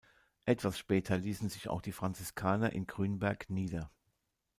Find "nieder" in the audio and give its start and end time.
3.51-3.91